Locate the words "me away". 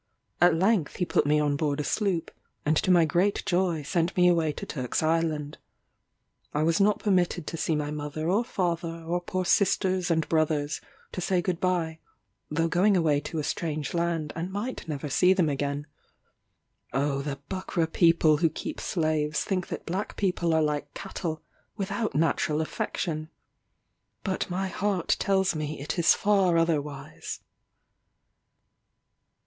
4.17-4.51